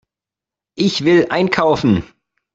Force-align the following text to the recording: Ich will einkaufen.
Ich 0.75 1.03
will 1.05 1.27
einkaufen. 1.29 2.03